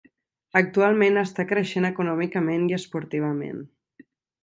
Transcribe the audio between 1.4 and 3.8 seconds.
creixent econòmicament i esportivament.